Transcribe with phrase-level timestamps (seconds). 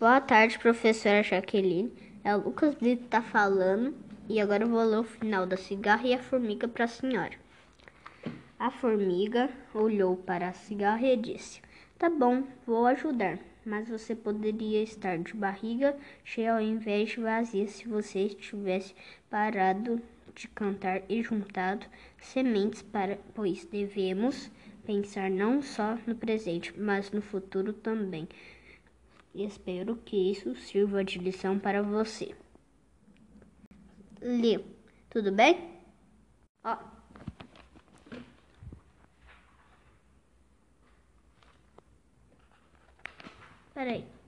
[0.00, 1.92] Boa tarde, professora Jaqueline.
[2.24, 3.94] É o Lucas Brito tá falando
[4.30, 7.34] e agora eu vou ler o final da cigarra e a formiga para a senhora.
[8.58, 11.60] A formiga olhou para a cigarra e disse:
[11.98, 15.94] Tá bom, vou ajudar, mas você poderia estar de barriga
[16.24, 18.94] cheia ao invés de vazia se você estivesse
[19.28, 20.00] parado
[20.34, 21.84] de cantar e juntado
[22.18, 24.50] sementes para, pois devemos
[24.86, 28.26] pensar não só no presente, mas no futuro também.
[29.34, 32.34] Espero que isso sirva de lição para você.
[34.20, 34.64] Leo,
[35.08, 35.80] tudo bem?
[36.64, 36.76] Ó.
[43.72, 44.19] Peraí.